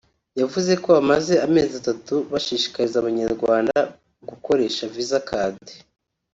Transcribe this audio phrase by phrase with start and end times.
[0.41, 3.77] yavuze ko bamaze amezi atatu bashishikariza Abanyarwanda
[4.29, 5.61] gukoresha Visa Card